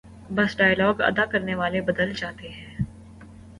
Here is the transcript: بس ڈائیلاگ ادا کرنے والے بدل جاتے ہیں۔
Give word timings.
بس 0.35 0.57
ڈائیلاگ 0.57 1.01
ادا 1.01 1.25
کرنے 1.25 1.55
والے 1.55 1.81
بدل 1.81 2.13
جاتے 2.13 2.49
ہیں۔ 2.49 2.75